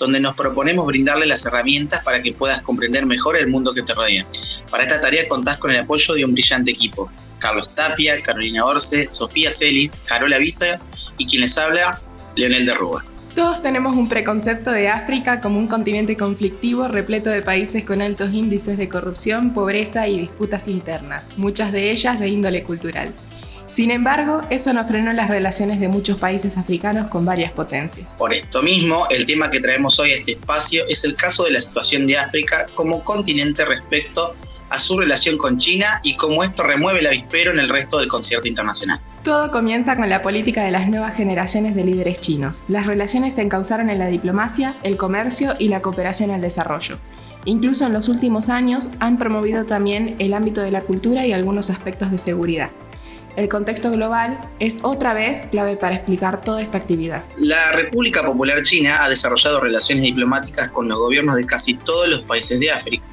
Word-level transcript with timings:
donde 0.00 0.18
nos 0.18 0.34
proponemos 0.34 0.86
brindarle 0.86 1.26
las 1.26 1.44
herramientas 1.44 2.02
para 2.02 2.20
que 2.22 2.32
puedas 2.32 2.62
comprender 2.62 3.04
mejor 3.04 3.36
el 3.36 3.48
mundo 3.48 3.72
que 3.74 3.82
te 3.82 3.92
rodea. 3.92 4.26
Para 4.70 4.84
esta 4.84 5.00
tarea 5.00 5.28
contás 5.28 5.58
con 5.58 5.70
el 5.70 5.80
apoyo 5.80 6.14
de 6.14 6.24
un 6.24 6.32
brillante 6.32 6.70
equipo. 6.70 7.10
Carlos 7.38 7.74
Tapia, 7.74 8.20
Carolina 8.22 8.64
Orce, 8.64 9.08
Sofía 9.08 9.50
Celis, 9.50 10.02
Carola 10.06 10.38
Visa 10.38 10.80
y 11.18 11.26
quien 11.26 11.42
les 11.42 11.56
habla, 11.58 12.00
Leonel 12.34 12.66
de 12.66 12.74
Rúa. 12.74 13.04
Todos 13.34 13.62
tenemos 13.62 13.94
un 13.94 14.08
preconcepto 14.08 14.72
de 14.72 14.88
África 14.88 15.40
como 15.40 15.58
un 15.58 15.68
continente 15.68 16.16
conflictivo 16.16 16.88
repleto 16.88 17.30
de 17.30 17.42
países 17.42 17.84
con 17.84 18.00
altos 18.00 18.32
índices 18.32 18.76
de 18.76 18.88
corrupción, 18.88 19.52
pobreza 19.52 20.08
y 20.08 20.18
disputas 20.18 20.66
internas, 20.66 21.28
muchas 21.36 21.72
de 21.72 21.90
ellas 21.90 22.18
de 22.18 22.28
índole 22.28 22.64
cultural. 22.64 23.14
Sin 23.70 23.92
embargo, 23.92 24.40
eso 24.50 24.72
no 24.72 24.84
frenó 24.84 25.12
las 25.12 25.30
relaciones 25.30 25.78
de 25.78 25.88
muchos 25.88 26.18
países 26.18 26.58
africanos 26.58 27.06
con 27.06 27.24
varias 27.24 27.52
potencias. 27.52 28.08
Por 28.18 28.34
esto 28.34 28.62
mismo, 28.62 29.06
el 29.10 29.26
tema 29.26 29.48
que 29.48 29.60
traemos 29.60 30.00
hoy 30.00 30.12
a 30.12 30.16
este 30.16 30.32
espacio 30.32 30.84
es 30.88 31.04
el 31.04 31.14
caso 31.14 31.44
de 31.44 31.52
la 31.52 31.60
situación 31.60 32.06
de 32.08 32.18
África 32.18 32.66
como 32.74 33.04
continente 33.04 33.64
respecto 33.64 34.34
a 34.70 34.78
su 34.78 34.98
relación 34.98 35.36
con 35.36 35.56
China 35.56 36.00
y 36.02 36.16
cómo 36.16 36.42
esto 36.42 36.62
remueve 36.62 37.00
el 37.00 37.06
avispero 37.06 37.52
en 37.52 37.60
el 37.60 37.68
resto 37.68 37.98
del 37.98 38.08
concierto 38.08 38.48
internacional. 38.48 39.00
Todo 39.22 39.50
comienza 39.50 39.96
con 39.96 40.08
la 40.08 40.22
política 40.22 40.64
de 40.64 40.70
las 40.70 40.88
nuevas 40.88 41.14
generaciones 41.14 41.74
de 41.74 41.84
líderes 41.84 42.20
chinos. 42.20 42.62
Las 42.68 42.86
relaciones 42.86 43.34
se 43.34 43.42
encauzaron 43.42 43.90
en 43.90 43.98
la 43.98 44.06
diplomacia, 44.06 44.76
el 44.82 44.96
comercio 44.96 45.54
y 45.58 45.68
la 45.68 45.82
cooperación 45.82 46.30
al 46.30 46.40
desarrollo. 46.40 46.98
Incluso 47.44 47.86
en 47.86 47.92
los 47.92 48.08
últimos 48.08 48.48
años 48.48 48.90
han 48.98 49.18
promovido 49.18 49.64
también 49.64 50.16
el 50.18 50.34
ámbito 50.34 50.60
de 50.60 50.70
la 50.70 50.82
cultura 50.82 51.26
y 51.26 51.32
algunos 51.32 51.70
aspectos 51.70 52.10
de 52.10 52.18
seguridad. 52.18 52.70
El 53.36 53.48
contexto 53.48 53.90
global 53.92 54.40
es 54.58 54.80
otra 54.82 55.14
vez 55.14 55.42
clave 55.50 55.76
para 55.76 55.96
explicar 55.96 56.40
toda 56.40 56.62
esta 56.62 56.78
actividad. 56.78 57.24
La 57.38 57.72
República 57.72 58.22
Popular 58.22 58.62
China 58.62 59.02
ha 59.02 59.08
desarrollado 59.08 59.60
relaciones 59.60 60.04
diplomáticas 60.04 60.70
con 60.70 60.88
los 60.88 60.98
gobiernos 60.98 61.36
de 61.36 61.46
casi 61.46 61.74
todos 61.74 62.08
los 62.08 62.22
países 62.22 62.58
de 62.58 62.70
África, 62.70 63.04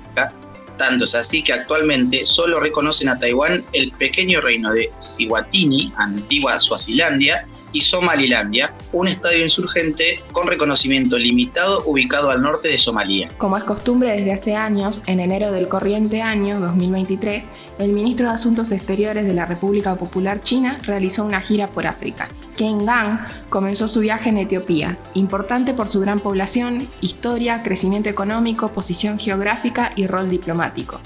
tanto 0.77 1.05
es 1.05 1.15
así 1.15 1.43
que 1.43 1.53
actualmente 1.53 2.25
solo 2.25 2.59
reconocen 2.59 3.09
a 3.09 3.19
Taiwán 3.19 3.63
el 3.73 3.91
pequeño 3.91 4.41
reino 4.41 4.71
de 4.73 4.91
Siwatini, 4.99 5.93
antigua 5.97 6.59
Suazilandia, 6.59 7.45
Somalilandia, 7.81 8.73
un 8.93 9.07
estadio 9.07 9.43
insurgente 9.43 10.23
con 10.31 10.47
reconocimiento 10.47 11.17
limitado 11.17 11.83
ubicado 11.85 12.29
al 12.29 12.41
norte 12.41 12.69
de 12.69 12.77
Somalia. 12.77 13.29
Como 13.37 13.57
es 13.57 13.63
costumbre 13.63 14.11
desde 14.11 14.33
hace 14.33 14.55
años, 14.55 15.01
en 15.05 15.19
enero 15.19 15.51
del 15.51 15.67
corriente 15.67 16.21
año 16.21 16.59
2023, 16.59 17.47
el 17.79 17.93
ministro 17.93 18.27
de 18.27 18.33
Asuntos 18.33 18.71
Exteriores 18.71 19.25
de 19.25 19.33
la 19.33 19.45
República 19.45 19.95
Popular 19.95 20.41
China 20.41 20.77
realizó 20.83 21.23
una 21.23 21.41
gira 21.41 21.67
por 21.67 21.87
África. 21.87 22.29
Ken 22.55 22.85
Gang 22.85 23.19
comenzó 23.49 23.87
su 23.87 23.99
viaje 23.99 24.29
en 24.29 24.39
Etiopía, 24.39 24.97
importante 25.13 25.73
por 25.73 25.87
su 25.87 25.99
gran 25.99 26.19
población, 26.19 26.87
historia, 27.01 27.61
crecimiento 27.63 28.09
económico, 28.09 28.71
posición 28.71 29.19
geográfica 29.19 29.93
y 29.95 30.07
rol 30.07 30.29
diplomático. 30.29 30.99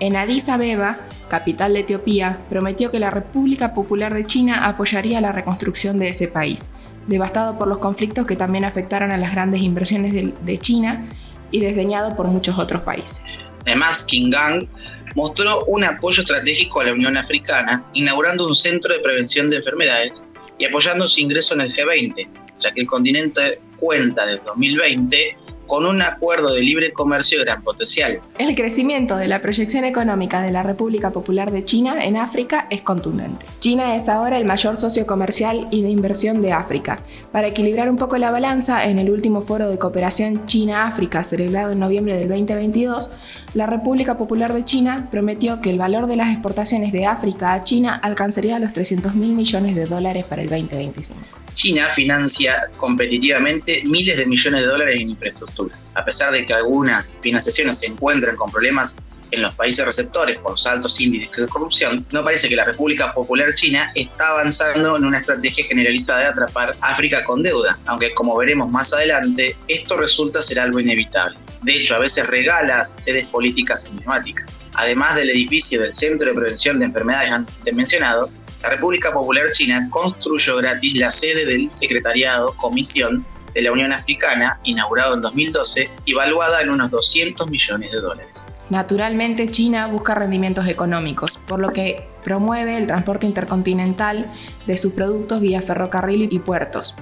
En 0.00 0.14
Addis 0.14 0.48
Abeba, 0.48 1.00
capital 1.28 1.74
de 1.74 1.80
Etiopía, 1.80 2.38
prometió 2.48 2.92
que 2.92 3.00
la 3.00 3.10
República 3.10 3.74
Popular 3.74 4.14
de 4.14 4.26
China 4.26 4.66
apoyaría 4.66 5.20
la 5.20 5.32
reconstrucción 5.32 5.98
de 5.98 6.10
ese 6.10 6.28
país, 6.28 6.70
devastado 7.08 7.58
por 7.58 7.66
los 7.66 7.78
conflictos 7.78 8.24
que 8.24 8.36
también 8.36 8.64
afectaron 8.64 9.10
a 9.10 9.16
las 9.18 9.32
grandes 9.32 9.60
inversiones 9.60 10.12
de, 10.12 10.58
China 10.58 11.04
y 11.50 11.58
desdeñado 11.58 12.14
por 12.14 12.28
muchos 12.28 12.58
otros 12.60 12.82
países. 12.82 13.24
Además, 13.66 14.06
King 14.06 14.30
Gang 14.30 14.68
mostró 15.16 15.64
un 15.64 15.82
apoyo 15.82 16.22
estratégico 16.22 16.80
a 16.80 16.84
la 16.84 16.92
Unión 16.92 17.16
Africana, 17.16 17.84
inaugurando 17.92 18.46
un 18.46 18.54
centro 18.54 18.94
de 18.94 19.00
prevención 19.00 19.50
de 19.50 19.56
enfermedades 19.56 20.28
y 20.58 20.66
apoyando 20.66 21.08
su 21.08 21.20
ingreso 21.20 21.54
en 21.54 21.62
el 21.62 21.74
G20, 21.74 22.28
ya 22.60 22.72
que 22.72 22.82
el 22.82 22.86
continente 22.86 23.60
cuenta 23.80 24.26
desde 24.26 24.44
2020 24.44 25.36
con 25.68 25.86
un 25.86 26.02
acuerdo 26.02 26.52
de 26.52 26.62
libre 26.62 26.92
comercio 26.92 27.38
de 27.38 27.44
gran 27.44 27.62
potencial. 27.62 28.20
El 28.38 28.56
crecimiento 28.56 29.16
de 29.16 29.28
la 29.28 29.40
proyección 29.40 29.84
económica 29.84 30.42
de 30.42 30.50
la 30.50 30.64
República 30.64 31.12
Popular 31.12 31.52
de 31.52 31.64
China 31.64 32.04
en 32.04 32.16
África 32.16 32.66
es 32.70 32.82
contundente. 32.82 33.46
China 33.60 33.94
es 33.94 34.08
ahora 34.08 34.38
el 34.38 34.44
mayor 34.44 34.76
socio 34.76 35.06
comercial 35.06 35.68
y 35.70 35.82
de 35.82 35.90
inversión 35.90 36.42
de 36.42 36.52
África. 36.52 37.00
Para 37.30 37.48
equilibrar 37.48 37.88
un 37.88 37.96
poco 37.96 38.18
la 38.18 38.32
balanza, 38.32 38.88
en 38.88 38.98
el 38.98 39.10
último 39.10 39.42
foro 39.42 39.68
de 39.68 39.78
cooperación 39.78 40.46
China-África 40.46 41.22
celebrado 41.22 41.70
en 41.70 41.78
noviembre 41.78 42.16
del 42.16 42.28
2022, 42.28 43.10
la 43.54 43.66
República 43.66 44.16
Popular 44.16 44.52
de 44.54 44.64
China 44.64 45.08
prometió 45.10 45.60
que 45.60 45.70
el 45.70 45.78
valor 45.78 46.06
de 46.06 46.16
las 46.16 46.30
exportaciones 46.32 46.92
de 46.92 47.06
África 47.06 47.52
a 47.52 47.62
China 47.62 47.94
alcanzaría 47.94 48.58
los 48.58 48.72
300 48.72 49.14
mil 49.14 49.32
millones 49.32 49.76
de 49.76 49.84
dólares 49.86 50.24
para 50.26 50.42
el 50.42 50.48
2025. 50.48 51.47
China 51.58 51.88
financia 51.88 52.70
competitivamente 52.76 53.82
miles 53.84 54.16
de 54.16 54.26
millones 54.26 54.60
de 54.60 54.68
dólares 54.68 55.00
en 55.00 55.10
infraestructuras. 55.10 55.92
A 55.96 56.04
pesar 56.04 56.32
de 56.32 56.46
que 56.46 56.54
algunas 56.54 57.18
financiaciones 57.20 57.80
se 57.80 57.86
encuentran 57.86 58.36
con 58.36 58.48
problemas 58.48 59.04
en 59.32 59.42
los 59.42 59.52
países 59.56 59.84
receptores 59.84 60.38
por 60.38 60.52
los 60.52 60.64
altos 60.68 61.00
índices 61.00 61.36
de 61.36 61.48
corrupción, 61.48 62.06
no 62.12 62.22
parece 62.22 62.48
que 62.48 62.54
la 62.54 62.64
República 62.64 63.12
Popular 63.12 63.52
China 63.54 63.90
está 63.96 64.28
avanzando 64.28 64.96
en 64.96 65.04
una 65.04 65.18
estrategia 65.18 65.64
generalizada 65.64 66.20
de 66.20 66.26
atrapar 66.26 66.76
África 66.80 67.24
con 67.24 67.42
deuda, 67.42 67.76
aunque 67.86 68.14
como 68.14 68.36
veremos 68.36 68.70
más 68.70 68.92
adelante, 68.92 69.56
esto 69.66 69.96
resulta 69.96 70.40
ser 70.40 70.60
algo 70.60 70.78
inevitable. 70.78 71.36
De 71.62 71.74
hecho, 71.74 71.96
a 71.96 71.98
veces 71.98 72.24
regala 72.28 72.84
sedes 72.84 73.26
políticas 73.26 73.84
emblemáticas. 73.86 74.64
Además 74.74 75.16
del 75.16 75.30
edificio 75.30 75.82
del 75.82 75.92
Centro 75.92 76.28
de 76.28 76.34
Prevención 76.34 76.78
de 76.78 76.84
Enfermedades 76.84 77.32
antes 77.32 77.74
mencionado, 77.74 78.30
la 78.62 78.70
República 78.70 79.12
Popular 79.12 79.50
China 79.52 79.88
construyó 79.90 80.56
gratis 80.56 80.94
la 80.96 81.10
sede 81.10 81.44
del 81.44 81.70
Secretariado 81.70 82.54
Comisión 82.56 83.24
de 83.54 83.62
la 83.62 83.72
Unión 83.72 83.92
Africana, 83.92 84.60
inaugurado 84.64 85.14
en 85.14 85.22
2012 85.22 85.90
y 86.04 86.14
valuada 86.14 86.60
en 86.60 86.70
unos 86.70 86.90
200 86.90 87.48
millones 87.50 87.90
de 87.90 87.98
dólares. 87.98 88.48
Naturalmente, 88.70 89.50
China 89.50 89.86
busca 89.86 90.14
rendimientos 90.14 90.68
económicos, 90.68 91.40
por 91.48 91.58
lo 91.60 91.68
que 91.68 92.06
promueve 92.22 92.76
el 92.76 92.86
transporte 92.86 93.26
intercontinental 93.26 94.30
de 94.66 94.76
sus 94.76 94.92
productos 94.92 95.40
vía 95.40 95.62
ferrocarril 95.62 96.28
y 96.30 96.38
puertos. 96.40 96.94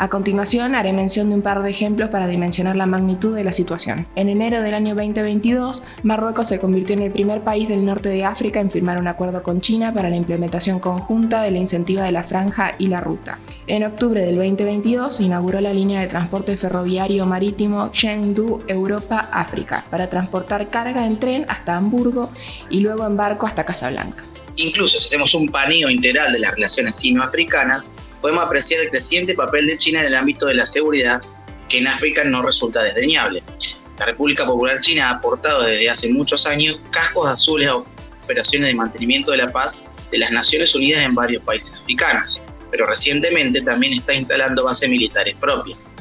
A 0.00 0.08
continuación 0.08 0.76
haré 0.76 0.92
mención 0.92 1.28
de 1.28 1.34
un 1.34 1.42
par 1.42 1.60
de 1.60 1.70
ejemplos 1.70 2.08
para 2.10 2.28
dimensionar 2.28 2.76
la 2.76 2.86
magnitud 2.86 3.34
de 3.34 3.42
la 3.42 3.50
situación. 3.50 4.06
En 4.14 4.28
enero 4.28 4.62
del 4.62 4.74
año 4.74 4.94
2022, 4.94 5.82
Marruecos 6.04 6.46
se 6.46 6.60
convirtió 6.60 6.94
en 6.94 7.02
el 7.02 7.10
primer 7.10 7.42
país 7.42 7.68
del 7.68 7.84
norte 7.84 8.08
de 8.08 8.24
África 8.24 8.60
en 8.60 8.70
firmar 8.70 9.00
un 9.00 9.08
acuerdo 9.08 9.42
con 9.42 9.60
China 9.60 9.92
para 9.92 10.08
la 10.08 10.14
implementación 10.14 10.78
conjunta 10.78 11.42
de 11.42 11.50
la 11.50 11.58
incentiva 11.58 12.04
de 12.04 12.12
la 12.12 12.22
franja 12.22 12.76
y 12.78 12.86
la 12.86 13.00
ruta. 13.00 13.40
En 13.66 13.82
octubre 13.82 14.22
del 14.22 14.36
2022 14.36 15.16
se 15.16 15.24
inauguró 15.24 15.60
la 15.60 15.72
línea 15.72 16.00
de 16.00 16.06
transporte 16.06 16.56
ferroviario 16.56 17.26
marítimo 17.26 17.88
Chengdu 17.90 18.60
Europa-África 18.68 19.84
para 19.90 20.08
transportar 20.08 20.70
carga 20.70 21.06
en 21.06 21.18
tren 21.18 21.44
hasta 21.48 21.76
Hamburgo 21.76 22.30
y 22.70 22.78
luego 22.80 23.04
en 23.04 23.16
barco 23.16 23.46
hasta 23.46 23.64
Casablanca. 23.64 24.22
Incluso 24.58 24.98
si 24.98 25.06
hacemos 25.06 25.34
un 25.34 25.48
paneo 25.48 25.88
integral 25.88 26.32
de 26.32 26.40
las 26.40 26.52
relaciones 26.52 26.96
sino-africanas, 26.96 27.92
podemos 28.20 28.44
apreciar 28.44 28.80
el 28.80 28.90
creciente 28.90 29.34
papel 29.34 29.68
de 29.68 29.78
China 29.78 30.00
en 30.00 30.06
el 30.06 30.16
ámbito 30.16 30.46
de 30.46 30.54
la 30.54 30.66
seguridad, 30.66 31.22
que 31.68 31.78
en 31.78 31.86
África 31.86 32.24
no 32.24 32.42
resulta 32.42 32.82
desdeñable. 32.82 33.44
La 34.00 34.06
República 34.06 34.44
Popular 34.44 34.80
China 34.80 35.10
ha 35.10 35.12
aportado 35.12 35.62
desde 35.62 35.88
hace 35.88 36.12
muchos 36.12 36.44
años 36.44 36.80
cascos 36.90 37.28
azules 37.28 37.68
a 37.68 37.76
operaciones 37.76 38.68
de 38.68 38.74
mantenimiento 38.74 39.30
de 39.30 39.36
la 39.36 39.48
paz 39.48 39.80
de 40.10 40.18
las 40.18 40.32
Naciones 40.32 40.74
Unidas 40.74 41.04
en 41.04 41.14
varios 41.14 41.40
países 41.44 41.78
africanos, 41.80 42.40
pero 42.72 42.84
recientemente 42.84 43.60
también 43.60 43.92
está 43.92 44.12
instalando 44.12 44.64
bases 44.64 44.88
militares 44.88 45.36
propias. 45.40 45.92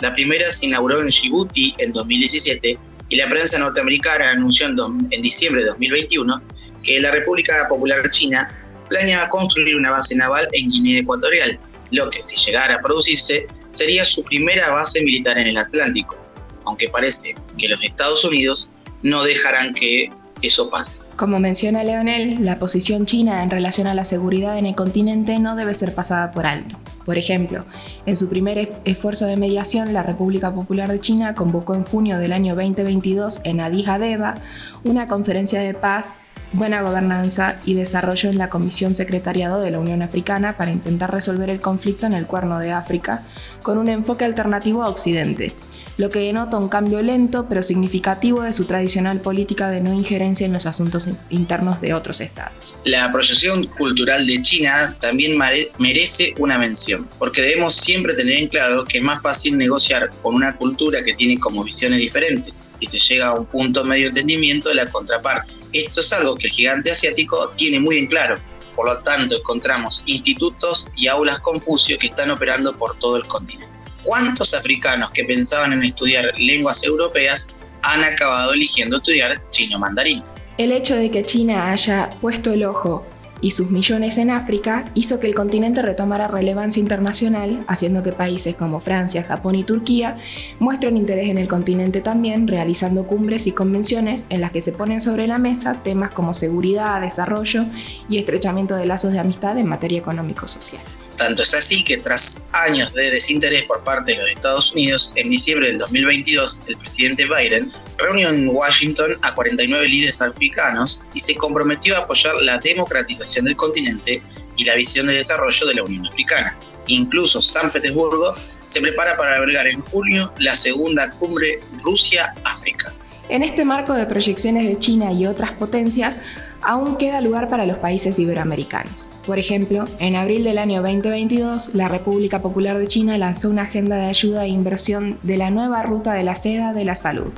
La 0.00 0.12
primera 0.12 0.50
se 0.50 0.66
inauguró 0.66 1.00
en 1.00 1.06
Djibouti 1.06 1.76
en 1.78 1.92
2017 1.92 2.76
y 3.08 3.16
la 3.16 3.28
prensa 3.28 3.56
norteamericana 3.58 4.30
anunció 4.30 4.66
en, 4.66 5.22
diciembre 5.22 5.62
de 5.62 5.68
2021 5.68 6.42
que 6.82 7.00
la 7.00 7.10
República 7.10 7.66
Popular 7.68 8.10
China 8.10 8.48
planeaba 8.88 9.28
construir 9.28 9.76
una 9.76 9.90
base 9.90 10.16
naval 10.16 10.48
en 10.52 10.68
Guinea 10.68 11.00
Ecuatorial, 11.00 11.58
lo 11.90 12.10
que 12.10 12.22
si 12.22 12.36
llegara 12.36 12.74
a 12.76 12.80
producirse 12.80 13.46
sería 13.68 14.04
su 14.04 14.22
primera 14.24 14.70
base 14.70 15.02
militar 15.02 15.38
en 15.38 15.48
el 15.48 15.56
Atlántico, 15.56 16.16
aunque 16.64 16.88
parece 16.88 17.34
que 17.56 17.68
los 17.68 17.82
Estados 17.82 18.24
Unidos 18.24 18.68
no 19.02 19.22
dejarán 19.24 19.74
que 19.74 20.10
eso 20.42 20.70
pase. 20.70 21.04
Como 21.16 21.38
menciona 21.38 21.84
Leonel, 21.84 22.44
la 22.44 22.58
posición 22.58 23.06
china 23.06 23.42
en 23.42 23.50
relación 23.50 23.86
a 23.86 23.94
la 23.94 24.04
seguridad 24.04 24.58
en 24.58 24.66
el 24.66 24.74
continente 24.74 25.38
no 25.38 25.54
debe 25.54 25.74
ser 25.74 25.94
pasada 25.94 26.30
por 26.30 26.46
alto. 26.46 26.78
Por 27.04 27.18
ejemplo, 27.18 27.64
en 28.06 28.16
su 28.16 28.28
primer 28.28 28.72
esfuerzo 28.84 29.26
de 29.26 29.36
mediación, 29.36 29.92
la 29.92 30.02
República 30.02 30.54
Popular 30.54 30.88
de 30.88 31.00
China 31.00 31.34
convocó 31.34 31.74
en 31.74 31.84
junio 31.84 32.18
del 32.18 32.32
año 32.32 32.54
2022 32.54 33.40
en 33.44 33.60
Addis 33.60 33.88
Abeba 33.88 34.36
una 34.84 35.08
conferencia 35.08 35.60
de 35.60 35.74
paz 35.74 36.18
buena 36.52 36.82
gobernanza 36.82 37.60
y 37.64 37.74
desarrollo 37.74 38.28
en 38.28 38.38
la 38.38 38.50
Comisión 38.50 38.94
Secretariado 38.94 39.60
de 39.60 39.70
la 39.70 39.78
Unión 39.78 40.02
Africana 40.02 40.56
para 40.56 40.72
intentar 40.72 41.12
resolver 41.12 41.50
el 41.50 41.60
conflicto 41.60 42.06
en 42.06 42.12
el 42.12 42.26
Cuerno 42.26 42.58
de 42.58 42.72
África 42.72 43.24
con 43.62 43.78
un 43.78 43.88
enfoque 43.88 44.24
alternativo 44.24 44.82
a 44.82 44.88
Occidente, 44.88 45.54
lo 45.96 46.10
que 46.10 46.20
denota 46.20 46.56
un 46.56 46.68
cambio 46.68 47.02
lento 47.02 47.46
pero 47.48 47.62
significativo 47.62 48.42
de 48.42 48.52
su 48.52 48.64
tradicional 48.64 49.20
política 49.20 49.68
de 49.68 49.80
no 49.80 49.92
injerencia 49.92 50.46
en 50.46 50.52
los 50.52 50.66
asuntos 50.66 51.08
internos 51.28 51.80
de 51.80 51.94
otros 51.94 52.20
estados. 52.20 52.74
La 52.84 53.12
proyección 53.12 53.64
cultural 53.64 54.26
de 54.26 54.40
China 54.40 54.96
también 54.98 55.38
merece 55.78 56.34
una 56.38 56.58
mención, 56.58 57.06
porque 57.18 57.42
debemos 57.42 57.74
siempre 57.74 58.14
tener 58.14 58.38
en 58.38 58.48
claro 58.48 58.84
que 58.84 58.98
es 58.98 59.04
más 59.04 59.22
fácil 59.22 59.58
negociar 59.58 60.08
con 60.22 60.34
una 60.34 60.56
cultura 60.56 61.04
que 61.04 61.12
tiene 61.12 61.38
como 61.38 61.62
visiones 61.62 61.98
diferentes, 61.98 62.64
si 62.70 62.86
se 62.86 62.98
llega 62.98 63.28
a 63.28 63.34
un 63.34 63.44
punto 63.44 63.84
medio 63.84 64.08
entendimiento 64.08 64.70
de 64.70 64.76
la 64.76 64.86
contraparte. 64.86 65.59
Esto 65.72 66.00
es 66.00 66.12
algo 66.12 66.34
que 66.34 66.48
el 66.48 66.52
gigante 66.52 66.90
asiático 66.90 67.50
tiene 67.56 67.80
muy 67.80 67.98
en 67.98 68.06
claro. 68.06 68.38
Por 68.74 68.86
lo 68.86 68.98
tanto, 68.98 69.36
encontramos 69.36 70.02
institutos 70.06 70.90
y 70.96 71.06
aulas 71.06 71.38
Confucio 71.40 71.98
que 71.98 72.08
están 72.08 72.30
operando 72.30 72.76
por 72.76 72.98
todo 72.98 73.16
el 73.16 73.26
continente. 73.26 73.68
¿Cuántos 74.02 74.54
africanos 74.54 75.10
que 75.10 75.24
pensaban 75.24 75.72
en 75.72 75.84
estudiar 75.84 76.24
lenguas 76.38 76.82
europeas 76.84 77.48
han 77.82 78.02
acabado 78.02 78.52
eligiendo 78.52 78.96
estudiar 78.96 79.42
chino 79.50 79.78
mandarín? 79.78 80.22
El 80.56 80.72
hecho 80.72 80.96
de 80.96 81.10
que 81.10 81.24
China 81.24 81.70
haya 81.70 82.16
puesto 82.20 82.52
el 82.52 82.64
ojo 82.64 83.06
y 83.40 83.52
sus 83.52 83.70
millones 83.70 84.18
en 84.18 84.30
África 84.30 84.84
hizo 84.94 85.20
que 85.20 85.26
el 85.26 85.34
continente 85.34 85.82
retomara 85.82 86.28
relevancia 86.28 86.80
internacional, 86.80 87.64
haciendo 87.66 88.02
que 88.02 88.12
países 88.12 88.56
como 88.56 88.80
Francia, 88.80 89.22
Japón 89.22 89.54
y 89.54 89.64
Turquía 89.64 90.16
muestren 90.58 90.96
interés 90.96 91.28
en 91.28 91.38
el 91.38 91.48
continente 91.48 92.00
también, 92.00 92.48
realizando 92.48 93.06
cumbres 93.06 93.46
y 93.46 93.52
convenciones 93.52 94.26
en 94.28 94.40
las 94.40 94.52
que 94.52 94.60
se 94.60 94.72
ponen 94.72 95.00
sobre 95.00 95.26
la 95.26 95.38
mesa 95.38 95.82
temas 95.82 96.10
como 96.10 96.34
seguridad, 96.34 97.00
desarrollo 97.00 97.66
y 98.08 98.18
estrechamiento 98.18 98.76
de 98.76 98.86
lazos 98.86 99.12
de 99.12 99.18
amistad 99.18 99.58
en 99.58 99.66
materia 99.66 99.98
económico-social. 99.98 100.99
Tanto 101.20 101.42
es 101.42 101.52
así 101.52 101.84
que 101.84 101.98
tras 101.98 102.46
años 102.52 102.94
de 102.94 103.10
desinterés 103.10 103.66
por 103.66 103.84
parte 103.84 104.12
de 104.12 104.18
los 104.20 104.30
Estados 104.30 104.72
Unidos, 104.72 105.12
en 105.16 105.28
diciembre 105.28 105.68
del 105.68 105.76
2022 105.76 106.62
el 106.66 106.78
presidente 106.78 107.26
Biden 107.26 107.70
reunió 107.98 108.30
en 108.30 108.48
Washington 108.48 109.10
a 109.20 109.34
49 109.34 109.86
líderes 109.86 110.22
africanos 110.22 111.04
y 111.12 111.20
se 111.20 111.34
comprometió 111.34 111.94
a 111.94 112.04
apoyar 112.04 112.36
la 112.36 112.56
democratización 112.56 113.44
del 113.44 113.54
continente 113.56 114.22
y 114.56 114.64
la 114.64 114.76
visión 114.76 115.08
de 115.08 115.16
desarrollo 115.16 115.66
de 115.66 115.74
la 115.74 115.84
Unión 115.84 116.06
Africana. 116.06 116.58
Incluso 116.86 117.42
San 117.42 117.70
Petersburgo 117.70 118.34
se 118.64 118.80
prepara 118.80 119.14
para 119.18 119.36
albergar 119.36 119.66
en 119.66 119.78
junio 119.78 120.32
la 120.38 120.54
segunda 120.54 121.10
cumbre 121.10 121.60
Rusia-África. 121.84 122.94
En 123.28 123.42
este 123.42 123.66
marco 123.66 123.92
de 123.92 124.06
proyecciones 124.06 124.66
de 124.66 124.78
China 124.78 125.12
y 125.12 125.26
otras 125.26 125.52
potencias, 125.52 126.16
aún 126.62 126.96
queda 126.96 127.20
lugar 127.20 127.48
para 127.48 127.66
los 127.66 127.78
países 127.78 128.18
iberoamericanos. 128.18 129.08
Por 129.26 129.38
ejemplo, 129.38 129.84
en 129.98 130.16
abril 130.16 130.44
del 130.44 130.58
año 130.58 130.82
2022, 130.82 131.74
la 131.74 131.88
República 131.88 132.42
Popular 132.42 132.78
de 132.78 132.86
China 132.86 133.16
lanzó 133.18 133.50
una 133.50 133.62
agenda 133.62 133.96
de 133.96 134.06
ayuda 134.06 134.44
e 134.44 134.48
inversión 134.48 135.18
de 135.22 135.36
la 135.36 135.50
nueva 135.50 135.82
ruta 135.82 136.12
de 136.14 136.24
la 136.24 136.34
seda 136.34 136.72
de 136.72 136.84
la 136.84 136.94
salud, 136.94 137.32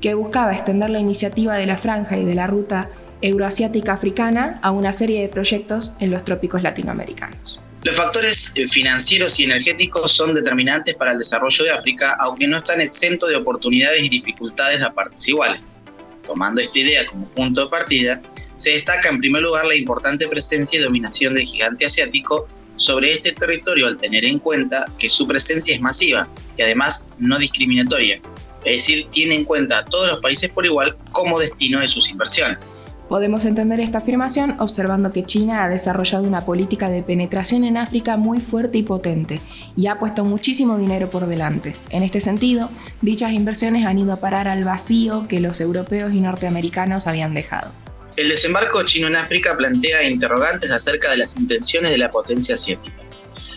que 0.00 0.14
buscaba 0.14 0.52
extender 0.52 0.90
la 0.90 0.98
iniciativa 0.98 1.56
de 1.56 1.66
la 1.66 1.76
franja 1.76 2.16
y 2.16 2.24
de 2.24 2.34
la 2.34 2.46
ruta 2.46 2.90
euroasiática 3.22 3.94
africana 3.94 4.58
a 4.62 4.70
una 4.70 4.92
serie 4.92 5.22
de 5.22 5.28
proyectos 5.28 5.94
en 6.00 6.10
los 6.10 6.24
trópicos 6.24 6.62
latinoamericanos. 6.62 7.60
Los 7.86 7.96
factores 7.96 8.52
eh, 8.56 8.66
financieros 8.66 9.38
y 9.38 9.44
energéticos 9.44 10.10
son 10.10 10.34
determinantes 10.34 10.94
para 10.96 11.12
el 11.12 11.18
desarrollo 11.18 11.64
de 11.64 11.70
África, 11.70 12.16
aunque 12.18 12.48
no 12.48 12.58
están 12.58 12.80
exentos 12.80 13.28
de 13.28 13.36
oportunidades 13.36 14.02
y 14.02 14.08
dificultades 14.08 14.82
a 14.82 14.92
partes 14.92 15.26
iguales. 15.28 15.78
Tomando 16.26 16.60
esta 16.60 16.78
idea 16.80 17.06
como 17.06 17.26
punto 17.28 17.62
de 17.64 17.70
partida, 17.70 18.20
se 18.56 18.70
destaca 18.70 19.08
en 19.08 19.18
primer 19.18 19.42
lugar 19.42 19.66
la 19.66 19.76
importante 19.76 20.26
presencia 20.28 20.80
y 20.80 20.82
dominación 20.82 21.34
del 21.34 21.46
gigante 21.46 21.86
asiático 21.86 22.48
sobre 22.76 23.12
este 23.12 23.32
territorio 23.32 23.86
al 23.86 23.96
tener 23.96 24.24
en 24.24 24.38
cuenta 24.38 24.84
que 24.98 25.08
su 25.08 25.26
presencia 25.26 25.74
es 25.74 25.80
masiva 25.80 26.28
y 26.56 26.62
además 26.62 27.08
no 27.18 27.38
discriminatoria, 27.38 28.20
es 28.64 28.82
decir, 28.82 29.06
tiene 29.08 29.36
en 29.36 29.44
cuenta 29.44 29.78
a 29.78 29.84
todos 29.84 30.08
los 30.08 30.20
países 30.20 30.50
por 30.50 30.66
igual 30.66 30.96
como 31.12 31.38
destino 31.38 31.80
de 31.80 31.88
sus 31.88 32.10
inversiones. 32.10 32.76
Podemos 33.08 33.44
entender 33.44 33.78
esta 33.78 33.98
afirmación 33.98 34.56
observando 34.58 35.12
que 35.12 35.24
China 35.24 35.62
ha 35.62 35.68
desarrollado 35.68 36.26
una 36.26 36.44
política 36.44 36.88
de 36.88 37.04
penetración 37.04 37.62
en 37.62 37.76
África 37.76 38.16
muy 38.16 38.40
fuerte 38.40 38.78
y 38.78 38.82
potente 38.82 39.40
y 39.76 39.86
ha 39.86 40.00
puesto 40.00 40.24
muchísimo 40.24 40.76
dinero 40.76 41.08
por 41.08 41.26
delante. 41.26 41.76
En 41.90 42.02
este 42.02 42.20
sentido, 42.20 42.68
dichas 43.02 43.32
inversiones 43.32 43.86
han 43.86 44.00
ido 44.00 44.12
a 44.12 44.20
parar 44.20 44.48
al 44.48 44.64
vacío 44.64 45.28
que 45.28 45.38
los 45.38 45.60
europeos 45.60 46.14
y 46.14 46.20
norteamericanos 46.20 47.06
habían 47.06 47.32
dejado. 47.32 47.70
El 48.16 48.30
desembarco 48.30 48.82
chino 48.84 49.08
en 49.08 49.16
África 49.16 49.54
plantea 49.56 50.02
interrogantes 50.04 50.70
acerca 50.70 51.10
de 51.10 51.18
las 51.18 51.36
intenciones 51.36 51.90
de 51.90 51.98
la 51.98 52.10
potencia 52.10 52.54
asiática. 52.54 52.96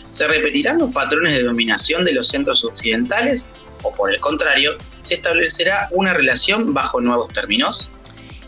¿Se 0.09 0.27
repetirán 0.27 0.79
los 0.79 0.91
patrones 0.91 1.33
de 1.33 1.44
dominación 1.44 2.03
de 2.03 2.13
los 2.13 2.27
centros 2.27 2.65
occidentales 2.65 3.50
o 3.83 3.95
por 3.95 4.13
el 4.13 4.19
contrario, 4.19 4.77
se 5.01 5.15
establecerá 5.15 5.88
una 5.91 6.13
relación 6.13 6.73
bajo 6.73 7.00
nuevos 7.00 7.31
términos? 7.31 7.89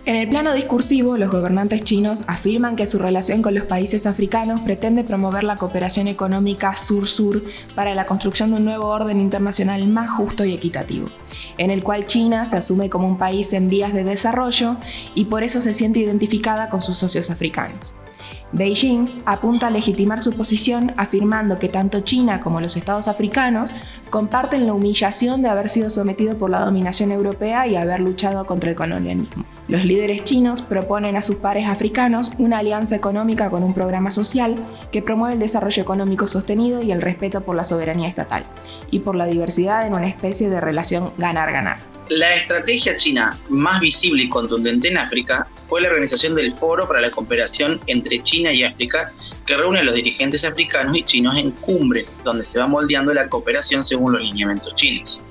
En 0.03 0.15
el 0.15 0.27
plano 0.27 0.55
discursivo, 0.55 1.15
los 1.15 1.29
gobernantes 1.29 1.83
chinos 1.83 2.23
afirman 2.25 2.75
que 2.75 2.87
su 2.87 2.97
relación 2.97 3.43
con 3.43 3.53
los 3.53 3.65
países 3.65 4.07
africanos 4.07 4.61
pretende 4.61 5.03
promover 5.03 5.43
la 5.43 5.57
cooperación 5.57 6.07
económica 6.07 6.75
sur-sur 6.75 7.43
para 7.75 7.93
la 7.93 8.07
construcción 8.07 8.49
de 8.49 8.57
un 8.57 8.65
nuevo 8.65 8.87
orden 8.87 9.21
internacional 9.21 9.87
más 9.87 10.09
justo 10.09 10.43
y 10.43 10.55
equitativo, 10.55 11.09
en 11.59 11.69
el 11.69 11.83
cual 11.83 12.07
China 12.07 12.47
se 12.47 12.57
asume 12.57 12.89
como 12.89 13.07
un 13.07 13.19
país 13.19 13.53
en 13.53 13.69
vías 13.69 13.93
de 13.93 14.03
desarrollo 14.03 14.77
y 15.13 15.25
por 15.25 15.43
eso 15.43 15.61
se 15.61 15.71
siente 15.71 15.99
identificada 15.99 16.69
con 16.69 16.81
sus 16.81 16.97
socios 16.97 17.29
africanos. 17.29 17.93
Beijing 18.53 19.07
apunta 19.25 19.67
a 19.67 19.69
legitimar 19.71 20.19
su 20.19 20.33
posición 20.33 20.93
afirmando 20.97 21.57
que 21.57 21.69
tanto 21.69 22.01
China 22.01 22.41
como 22.41 22.59
los 22.59 22.75
estados 22.75 23.07
africanos 23.07 23.71
comparten 24.09 24.67
la 24.67 24.73
humillación 24.73 25.41
de 25.41 25.47
haber 25.47 25.69
sido 25.69 25.89
sometido 25.89 26.37
por 26.37 26.49
la 26.49 26.59
dominación 26.59 27.11
europea 27.11 27.65
y 27.67 27.77
haber 27.77 28.01
luchado 28.01 28.45
contra 28.45 28.69
el 28.69 28.75
colonialismo. 28.75 29.45
Los 29.69 29.85
líderes 29.85 30.25
chinos 30.25 30.61
proponen 30.61 31.15
a 31.15 31.21
sus 31.21 31.37
pares 31.37 31.69
africanos 31.69 32.31
una 32.39 32.57
alianza 32.57 32.95
económica 32.95 33.49
con 33.49 33.63
un 33.63 33.73
programa 33.73 34.11
social 34.11 34.57
que 34.91 35.01
promueve 35.01 35.35
el 35.35 35.39
desarrollo 35.39 35.81
económico 35.81 36.27
sostenido 36.27 36.81
y 36.81 36.91
el 36.91 37.01
respeto 37.01 37.41
por 37.41 37.55
la 37.55 37.63
soberanía 37.63 38.09
estatal 38.09 38.45
y 38.91 38.99
por 38.99 39.15
la 39.15 39.27
diversidad 39.27 39.87
en 39.87 39.93
una 39.93 40.07
especie 40.07 40.49
de 40.49 40.59
relación 40.59 41.13
ganar-ganar. 41.17 41.79
La 42.09 42.33
estrategia 42.33 42.97
china 42.97 43.37
más 43.47 43.79
visible 43.79 44.23
y 44.23 44.29
contundente 44.29 44.89
en 44.89 44.97
África 44.97 45.47
fue 45.71 45.79
la 45.79 45.87
organización 45.87 46.35
del 46.35 46.51
Foro 46.51 46.85
para 46.85 46.99
la 46.99 47.09
Cooperación 47.11 47.79
entre 47.87 48.21
China 48.23 48.51
y 48.51 48.65
África, 48.65 49.09
que 49.45 49.55
reúne 49.55 49.79
a 49.79 49.83
los 49.83 49.95
dirigentes 49.95 50.43
africanos 50.43 50.97
y 50.97 51.03
chinos 51.05 51.37
en 51.37 51.51
cumbres, 51.51 52.19
donde 52.25 52.43
se 52.43 52.59
va 52.59 52.67
moldeando 52.67 53.13
la 53.13 53.29
cooperación 53.29 53.81
según 53.81 54.11
los 54.11 54.21
lineamientos 54.21 54.75
chinos. 54.75 55.21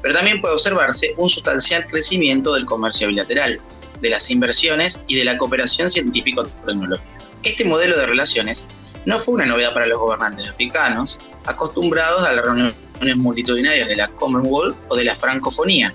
Pero 0.00 0.14
también 0.14 0.40
puede 0.40 0.54
observarse 0.54 1.12
un 1.18 1.28
sustancial 1.28 1.86
crecimiento 1.86 2.54
del 2.54 2.64
comercio 2.64 3.08
bilateral, 3.08 3.60
de 4.00 4.08
las 4.08 4.30
inversiones 4.30 5.04
y 5.06 5.16
de 5.16 5.26
la 5.26 5.36
cooperación 5.36 5.90
científico-tecnológica. 5.90 7.20
Este 7.42 7.66
modelo 7.66 7.98
de 7.98 8.06
relaciones 8.06 8.68
no 9.04 9.20
fue 9.20 9.34
una 9.34 9.44
novedad 9.44 9.74
para 9.74 9.86
los 9.86 9.98
gobernantes 9.98 10.48
africanos, 10.48 11.20
acostumbrados 11.44 12.22
a 12.22 12.32
las 12.32 12.42
reuniones 12.42 12.74
multitudinarias 13.16 13.86
de 13.86 13.96
la 13.96 14.08
Commonwealth 14.08 14.76
o 14.88 14.96
de 14.96 15.04
la 15.04 15.14
francofonía, 15.14 15.92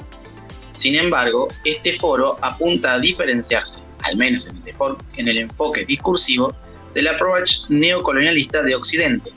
sin 0.72 0.96
embargo, 0.96 1.48
este 1.66 1.94
foro 1.94 2.38
apunta 2.42 2.96
a 2.96 3.00
diferenciarse, 3.00 3.84
al 4.04 4.18
menos 4.18 4.48
en 4.48 5.28
el, 5.28 5.38
enfoque 5.38 5.86
discursivo, 5.86 6.54
del 6.94 7.08
approach 7.08 7.70
neocolonialista 7.70 8.64
de 8.64 8.76
Occidente, 8.76 9.32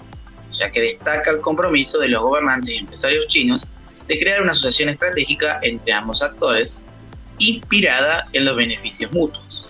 ya 0.52 0.70
que 0.70 0.80
destaca 0.80 1.30
el 1.30 1.40
compromiso 1.40 1.98
de 1.98 2.08
los 2.08 2.22
gobernantes 2.22 2.74
y 2.74 2.78
empresarios 2.78 3.26
chinos 3.28 3.70
de 4.08 4.18
crear 4.18 4.42
una 4.42 4.52
asociación 4.52 4.88
estratégica 4.88 5.58
entre 5.62 5.92
ambos 5.92 6.22
actores, 6.22 6.84
inspirada 7.38 8.28
en 8.32 8.44
los 8.44 8.56
beneficios 8.56 9.12
mutuos. 9.12 9.68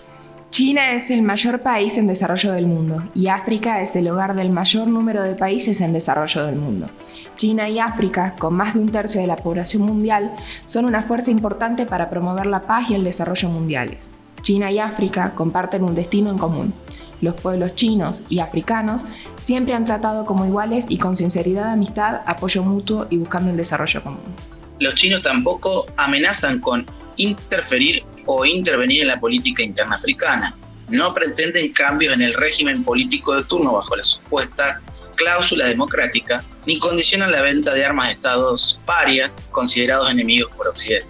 China 0.49 0.91
es 0.91 1.09
el 1.09 1.23
mayor 1.23 1.61
país 1.61 1.97
en 1.97 2.05
desarrollo 2.05 2.51
del 2.51 2.67
mundo 2.67 3.09
y 3.15 3.27
África 3.27 3.81
es 3.81 3.95
el 3.95 4.07
hogar 4.07 4.35
del 4.35 4.51
mayor 4.51 4.87
número 4.87 5.23
de 5.23 5.33
países 5.33 5.81
en 5.81 5.93
desarrollo 5.93 6.45
del 6.45 6.55
mundo. 6.57 6.89
China 7.35 7.69
y 7.69 7.79
África, 7.79 8.35
con 8.37 8.53
más 8.53 8.73
de 8.73 8.79
un 8.79 8.89
tercio 8.89 9.21
de 9.21 9.27
la 9.27 9.35
población 9.35 9.83
mundial, 9.83 10.33
son 10.65 10.85
una 10.85 11.01
fuerza 11.01 11.31
importante 11.31 11.85
para 11.85 12.09
promover 12.09 12.45
la 12.45 12.61
paz 12.61 12.89
y 12.89 12.95
el 12.95 13.03
desarrollo 13.03 13.49
mundiales. 13.49 14.11
China 14.41 14.71
y 14.71 14.79
África 14.79 15.33
comparten 15.35 15.83
un 15.83 15.95
destino 15.95 16.29
en 16.29 16.37
común. 16.37 16.73
Los 17.21 17.35
pueblos 17.35 17.73
chinos 17.73 18.21
y 18.27 18.39
africanos 18.39 19.01
siempre 19.37 19.73
han 19.73 19.85
tratado 19.85 20.25
como 20.25 20.45
iguales 20.45 20.87
y 20.89 20.97
con 20.97 21.15
sinceridad, 21.15 21.71
amistad, 21.71 22.21
apoyo 22.25 22.63
mutuo 22.63 23.07
y 23.09 23.17
buscando 23.17 23.49
el 23.49 23.57
desarrollo 23.57 24.03
común. 24.03 24.35
Los 24.79 24.95
chinos 24.95 25.21
tampoco 25.21 25.85
amenazan 25.95 26.59
con 26.59 26.85
interferir 27.15 28.03
o 28.25 28.45
intervenir 28.45 29.03
en 29.03 29.07
la 29.07 29.19
política 29.19 29.63
interna 29.63 29.95
africana. 29.95 30.55
No 30.89 31.13
pretenden 31.13 31.71
cambios 31.71 32.13
en 32.13 32.21
el 32.21 32.33
régimen 32.33 32.83
político 32.83 33.35
de 33.35 33.43
turno 33.45 33.71
bajo 33.71 33.95
la 33.95 34.03
supuesta 34.03 34.81
cláusula 35.15 35.65
democrática, 35.65 36.43
ni 36.65 36.79
condicionan 36.79 37.31
la 37.31 37.41
venta 37.41 37.73
de 37.73 37.85
armas 37.85 38.07
a 38.07 38.11
estados 38.11 38.79
parias 38.85 39.47
considerados 39.51 40.09
enemigos 40.11 40.51
por 40.55 40.67
Occidente. 40.67 41.07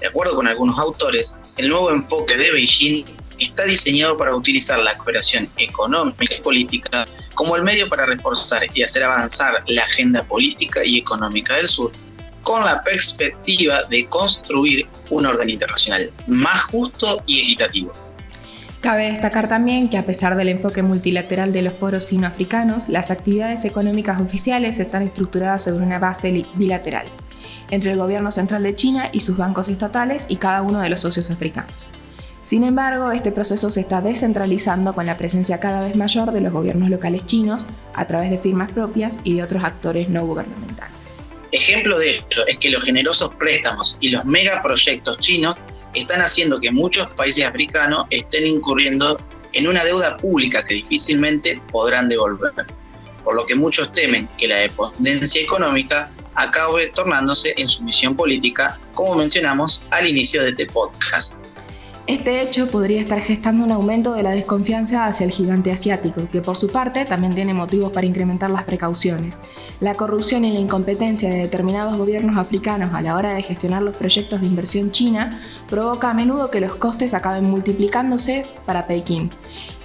De 0.00 0.08
acuerdo 0.08 0.34
con 0.34 0.46
algunos 0.46 0.78
autores, 0.78 1.46
el 1.56 1.68
nuevo 1.68 1.90
enfoque 1.90 2.36
de 2.36 2.50
Beijing 2.52 3.04
está 3.38 3.64
diseñado 3.64 4.16
para 4.16 4.34
utilizar 4.34 4.78
la 4.78 4.94
cooperación 4.94 5.48
económica 5.56 6.34
y 6.34 6.40
política 6.40 7.06
como 7.34 7.56
el 7.56 7.62
medio 7.62 7.88
para 7.88 8.06
reforzar 8.06 8.66
y 8.74 8.82
hacer 8.82 9.04
avanzar 9.04 9.62
la 9.66 9.84
agenda 9.84 10.22
política 10.24 10.84
y 10.84 10.98
económica 10.98 11.54
del 11.56 11.66
sur, 11.66 11.90
con 12.42 12.64
la 12.64 12.84
perspectiva 12.84 13.84
de 13.84 14.06
construir 14.06 14.86
un 15.10 15.26
orden 15.26 15.50
internacional 15.50 16.12
más 16.26 16.62
justo 16.64 17.22
y 17.26 17.40
equitativo. 17.40 17.92
Cabe 18.84 19.10
destacar 19.10 19.48
también 19.48 19.88
que 19.88 19.96
a 19.96 20.04
pesar 20.04 20.36
del 20.36 20.50
enfoque 20.50 20.82
multilateral 20.82 21.54
de 21.54 21.62
los 21.62 21.74
foros 21.74 22.04
sino-africanos, 22.04 22.90
las 22.90 23.10
actividades 23.10 23.64
económicas 23.64 24.20
oficiales 24.20 24.78
están 24.78 25.02
estructuradas 25.02 25.64
sobre 25.64 25.86
una 25.86 25.98
base 25.98 26.44
bilateral 26.54 27.06
entre 27.70 27.92
el 27.92 27.98
gobierno 27.98 28.30
central 28.30 28.62
de 28.62 28.74
China 28.74 29.08
y 29.10 29.20
sus 29.20 29.38
bancos 29.38 29.70
estatales 29.70 30.26
y 30.28 30.36
cada 30.36 30.60
uno 30.60 30.82
de 30.82 30.90
los 30.90 31.00
socios 31.00 31.30
africanos. 31.30 31.88
Sin 32.42 32.62
embargo, 32.62 33.10
este 33.10 33.32
proceso 33.32 33.70
se 33.70 33.80
está 33.80 34.02
descentralizando 34.02 34.94
con 34.94 35.06
la 35.06 35.16
presencia 35.16 35.60
cada 35.60 35.80
vez 35.80 35.96
mayor 35.96 36.30
de 36.30 36.42
los 36.42 36.52
gobiernos 36.52 36.90
locales 36.90 37.24
chinos 37.24 37.64
a 37.94 38.04
través 38.06 38.28
de 38.28 38.36
firmas 38.36 38.70
propias 38.70 39.18
y 39.24 39.32
de 39.32 39.44
otros 39.44 39.64
actores 39.64 40.10
no 40.10 40.26
gubernamentales. 40.26 41.13
Ejemplo 41.54 41.96
de 42.00 42.16
esto 42.16 42.44
es 42.48 42.58
que 42.58 42.68
los 42.68 42.82
generosos 42.82 43.32
préstamos 43.36 43.96
y 44.00 44.08
los 44.08 44.24
megaproyectos 44.24 45.18
chinos 45.18 45.64
están 45.94 46.20
haciendo 46.20 46.58
que 46.58 46.72
muchos 46.72 47.08
países 47.10 47.44
africanos 47.44 48.06
estén 48.10 48.44
incurriendo 48.44 49.16
en 49.52 49.68
una 49.68 49.84
deuda 49.84 50.16
pública 50.16 50.64
que 50.64 50.74
difícilmente 50.74 51.62
podrán 51.70 52.08
devolver, 52.08 52.66
por 53.22 53.36
lo 53.36 53.46
que 53.46 53.54
muchos 53.54 53.92
temen 53.92 54.28
que 54.36 54.48
la 54.48 54.56
dependencia 54.56 55.42
económica 55.42 56.10
acabe 56.34 56.88
tornándose 56.88 57.54
en 57.56 57.68
su 57.68 57.84
misión 57.84 58.16
política, 58.16 58.80
como 58.92 59.14
mencionamos 59.14 59.86
al 59.92 60.08
inicio 60.08 60.42
de 60.42 60.50
este 60.50 60.66
podcast. 60.66 61.38
Este 62.06 62.42
hecho 62.42 62.68
podría 62.68 63.00
estar 63.00 63.18
gestando 63.20 63.64
un 63.64 63.72
aumento 63.72 64.12
de 64.12 64.22
la 64.22 64.32
desconfianza 64.32 65.06
hacia 65.06 65.24
el 65.24 65.32
gigante 65.32 65.72
asiático, 65.72 66.28
que 66.30 66.42
por 66.42 66.54
su 66.54 66.68
parte 66.68 67.06
también 67.06 67.34
tiene 67.34 67.54
motivos 67.54 67.92
para 67.92 68.06
incrementar 68.06 68.50
las 68.50 68.64
precauciones. 68.64 69.40
La 69.80 69.94
corrupción 69.94 70.44
y 70.44 70.52
la 70.52 70.60
incompetencia 70.60 71.30
de 71.30 71.38
determinados 71.38 71.96
gobiernos 71.96 72.36
africanos 72.36 72.92
a 72.92 73.00
la 73.00 73.16
hora 73.16 73.32
de 73.32 73.42
gestionar 73.42 73.80
los 73.80 73.96
proyectos 73.96 74.42
de 74.42 74.46
inversión 74.46 74.90
china 74.90 75.40
provoca 75.66 76.10
a 76.10 76.14
menudo 76.14 76.50
que 76.50 76.60
los 76.60 76.76
costes 76.76 77.14
acaben 77.14 77.48
multiplicándose 77.50 78.44
para 78.66 78.86
Pekín. 78.86 79.30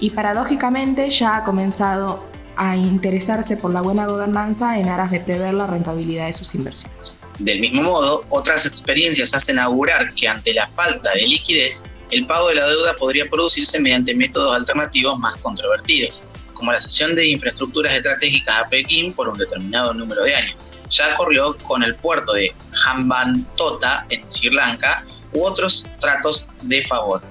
Y 0.01 0.09
paradójicamente 0.09 1.09
ya 1.09 1.37
ha 1.37 1.45
comenzado 1.45 2.25
a 2.57 2.75
interesarse 2.75 3.55
por 3.55 3.71
la 3.71 3.79
buena 3.79 4.07
gobernanza 4.07 4.77
en 4.77 4.89
aras 4.89 5.11
de 5.11 5.21
prever 5.21 5.53
la 5.53 5.67
rentabilidad 5.67 6.25
de 6.25 6.33
sus 6.33 6.53
inversiones. 6.53 7.17
Del 7.39 7.61
mismo 7.61 7.83
modo, 7.83 8.25
otras 8.27 8.65
experiencias 8.65 9.33
hacen 9.33 9.57
augurar 9.57 10.13
que 10.13 10.27
ante 10.27 10.53
la 10.53 10.67
falta 10.67 11.11
de 11.13 11.21
liquidez, 11.21 11.89
el 12.11 12.25
pago 12.25 12.49
de 12.49 12.55
la 12.55 12.67
deuda 12.67 12.95
podría 12.95 13.29
producirse 13.29 13.79
mediante 13.79 14.15
métodos 14.15 14.55
alternativos 14.55 15.17
más 15.19 15.35
controvertidos, 15.41 16.25
como 16.53 16.71
la 16.71 16.79
cesión 16.79 17.15
de 17.15 17.27
infraestructuras 17.27 17.93
estratégicas 17.93 18.57
a 18.59 18.69
Pekín 18.69 19.13
por 19.13 19.29
un 19.29 19.37
determinado 19.37 19.93
número 19.93 20.23
de 20.23 20.35
años. 20.35 20.73
Ya 20.89 21.13
ocurrió 21.13 21.57
con 21.57 21.83
el 21.83 21.95
puerto 21.95 22.33
de 22.33 22.53
Hambantota 22.85 24.05
en 24.09 24.29
Sri 24.29 24.49
Lanka 24.49 25.05
u 25.33 25.45
otros 25.45 25.87
tratos 25.99 26.49
de 26.63 26.83
favor. 26.83 27.21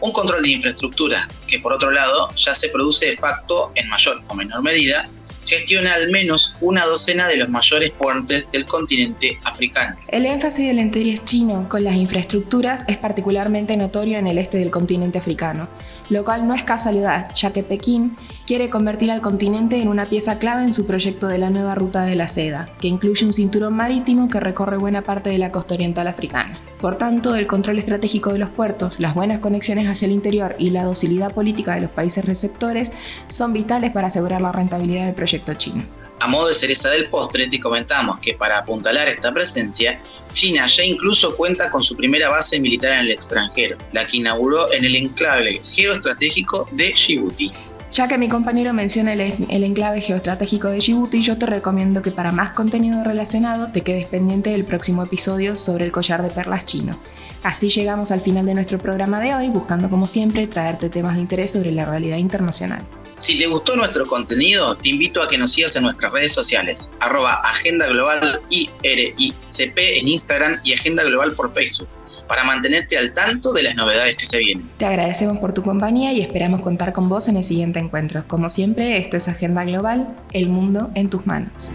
Un 0.00 0.12
control 0.12 0.42
de 0.42 0.50
infraestructuras 0.50 1.44
que 1.48 1.58
por 1.60 1.72
otro 1.72 1.90
lado 1.90 2.28
ya 2.36 2.52
se 2.52 2.68
produce 2.68 3.06
de 3.06 3.16
facto 3.16 3.72
en 3.74 3.88
mayor 3.88 4.22
o 4.28 4.34
menor 4.34 4.62
medida 4.62 5.04
gestiona 5.44 5.94
al 5.94 6.10
menos 6.10 6.56
una 6.60 6.84
docena 6.84 7.28
de 7.28 7.36
los 7.36 7.48
mayores 7.48 7.90
puertos 7.90 8.50
del 8.50 8.66
continente 8.66 9.38
africano. 9.44 9.96
El 10.08 10.26
énfasis 10.26 10.66
del 10.66 10.78
interés 10.78 11.24
chino 11.24 11.68
con 11.68 11.84
las 11.84 11.94
infraestructuras 11.94 12.84
es 12.88 12.96
particularmente 12.96 13.76
notorio 13.76 14.18
en 14.18 14.26
el 14.26 14.38
este 14.38 14.58
del 14.58 14.70
continente 14.70 15.18
africano, 15.18 15.68
lo 16.08 16.24
cual 16.24 16.46
no 16.46 16.54
es 16.54 16.64
casualidad, 16.64 17.30
ya 17.34 17.52
que 17.52 17.62
Pekín 17.62 18.16
quiere 18.46 18.70
convertir 18.70 19.10
al 19.10 19.20
continente 19.20 19.80
en 19.80 19.88
una 19.88 20.08
pieza 20.08 20.38
clave 20.38 20.62
en 20.62 20.72
su 20.72 20.86
proyecto 20.86 21.28
de 21.28 21.38
la 21.38 21.50
nueva 21.50 21.74
ruta 21.74 22.04
de 22.04 22.16
la 22.16 22.28
seda, 22.28 22.68
que 22.80 22.88
incluye 22.88 23.24
un 23.24 23.32
cinturón 23.32 23.74
marítimo 23.74 24.28
que 24.28 24.40
recorre 24.40 24.76
buena 24.76 25.02
parte 25.02 25.30
de 25.30 25.38
la 25.38 25.52
costa 25.52 25.74
oriental 25.74 26.08
africana. 26.08 26.58
Por 26.80 26.98
tanto, 26.98 27.34
el 27.34 27.46
control 27.46 27.78
estratégico 27.78 28.32
de 28.32 28.38
los 28.38 28.50
puertos, 28.50 29.00
las 29.00 29.14
buenas 29.14 29.38
conexiones 29.38 29.88
hacia 29.88 30.06
el 30.06 30.12
interior 30.12 30.54
y 30.58 30.70
la 30.70 30.84
docilidad 30.84 31.32
política 31.32 31.74
de 31.74 31.82
los 31.82 31.90
países 31.90 32.24
receptores 32.24 32.92
son 33.28 33.52
vitales 33.52 33.90
para 33.90 34.08
asegurar 34.08 34.40
la 34.40 34.52
rentabilidad 34.52 35.06
del 35.06 35.14
proyecto 35.14 35.54
chino. 35.54 36.03
A 36.24 36.26
modo 36.26 36.48
de 36.48 36.54
cereza 36.54 36.88
del 36.88 37.10
postre, 37.10 37.48
te 37.48 37.60
comentamos 37.60 38.18
que 38.18 38.32
para 38.32 38.56
apuntalar 38.56 39.10
esta 39.10 39.30
presencia, 39.30 40.00
China 40.32 40.64
ya 40.66 40.82
incluso 40.82 41.36
cuenta 41.36 41.70
con 41.70 41.82
su 41.82 41.94
primera 41.94 42.30
base 42.30 42.58
militar 42.58 42.92
en 42.92 43.00
el 43.00 43.10
extranjero, 43.10 43.76
la 43.92 44.06
que 44.06 44.16
inauguró 44.16 44.72
en 44.72 44.86
el 44.86 44.96
enclave 44.96 45.60
geoestratégico 45.66 46.66
de 46.72 46.94
Djibouti. 46.94 47.52
Ya 47.90 48.08
que 48.08 48.16
mi 48.16 48.30
compañero 48.30 48.72
menciona 48.72 49.12
el, 49.12 49.20
enclave 49.64 50.00
geoestratégico 50.00 50.68
de 50.68 50.78
Djibouti, 50.78 51.20
yo 51.20 51.36
te 51.36 51.44
recomiendo 51.44 52.00
que 52.00 52.10
para 52.10 52.32
más 52.32 52.52
contenido 52.52 53.04
relacionado 53.04 53.70
te 53.70 53.82
quedes 53.82 54.06
pendiente 54.06 54.48
del 54.48 54.64
próximo 54.64 55.02
episodio 55.02 55.54
sobre 55.54 55.84
el 55.84 55.92
collar 55.92 56.22
de 56.22 56.30
perlas 56.30 56.64
chino. 56.64 56.98
Así 57.42 57.68
llegamos 57.68 58.10
al 58.12 58.22
final 58.22 58.46
de 58.46 58.54
nuestro 58.54 58.78
programa 58.78 59.20
de 59.20 59.34
hoy, 59.34 59.50
buscando 59.50 59.90
como 59.90 60.06
siempre 60.06 60.46
traerte 60.46 60.88
temas 60.88 61.16
de 61.16 61.20
interés 61.20 61.50
sobre 61.50 61.70
la 61.70 61.84
realidad 61.84 62.16
internacional. 62.16 62.82
Si 63.24 63.38
te 63.38 63.46
gustó 63.46 63.74
nuestro 63.74 64.06
contenido, 64.06 64.76
te 64.76 64.90
invito 64.90 65.22
a 65.22 65.28
que 65.30 65.38
nos 65.38 65.52
sigas 65.52 65.74
en 65.76 65.84
nuestras 65.84 66.12
redes 66.12 66.34
sociales, 66.34 66.94
arroba 67.00 67.36
Agenda 67.36 67.86
Global 67.86 68.42
IRICP 68.50 69.78
en 69.78 70.08
Instagram 70.08 70.60
y 70.62 70.74
Agenda 70.74 71.02
Global 71.04 71.32
por 71.32 71.50
Facebook 71.50 71.88
para 72.28 72.44
mantenerte 72.44 72.98
al 72.98 73.14
tanto 73.14 73.54
de 73.54 73.62
las 73.62 73.76
novedades 73.76 74.16
que 74.16 74.26
se 74.26 74.40
vienen. 74.40 74.68
Te 74.76 74.84
agradecemos 74.84 75.38
por 75.38 75.54
tu 75.54 75.62
compañía 75.62 76.12
y 76.12 76.20
esperamos 76.20 76.60
contar 76.60 76.92
con 76.92 77.08
vos 77.08 77.26
en 77.28 77.38
el 77.38 77.44
siguiente 77.44 77.78
encuentro. 77.78 78.24
Como 78.28 78.50
siempre, 78.50 78.98
esto 78.98 79.16
es 79.16 79.26
Agenda 79.26 79.64
Global, 79.64 80.06
el 80.34 80.50
mundo 80.50 80.90
en 80.94 81.08
tus 81.08 81.24
manos. 81.24 81.72